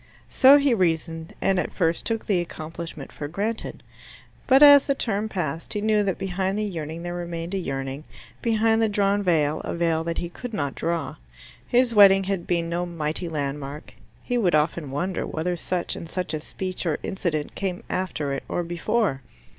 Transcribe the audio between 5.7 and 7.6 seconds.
he knew that behind the yearning there remained a